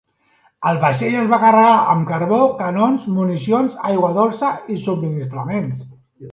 [0.69, 5.89] El vaixell es va carregar amb carbó, canons, municions, aigua dolça i subministraments.